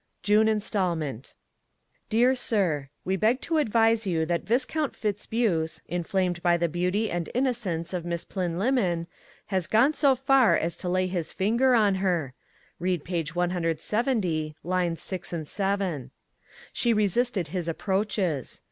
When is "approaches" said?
17.67-18.59